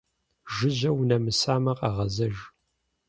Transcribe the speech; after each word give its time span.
Жыжьэ 0.53 0.91
унэмысамэ, 0.99 1.71
къэгъэзэж. 1.79 2.35